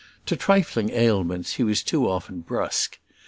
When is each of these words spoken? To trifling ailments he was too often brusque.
To 0.25 0.35
trifling 0.35 0.89
ailments 0.89 1.57
he 1.57 1.63
was 1.63 1.83
too 1.83 2.09
often 2.09 2.39
brusque. 2.39 2.97